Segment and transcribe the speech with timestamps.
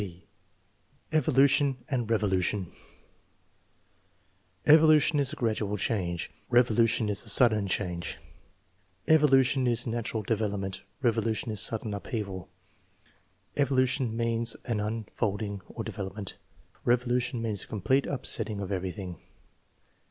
[0.01, 0.25] (b)
[1.11, 2.71] Evolution and revolution."
[4.75, 8.17] Evolution is a gradual change; revolution is a sudden change.""
[9.15, 12.49] Evolution is natural develop ment; revolution is sudden upheaval."
[13.55, 16.35] "Evolution means an un folding or development;
[16.83, 19.19] revolution means a complete upsetting of everything."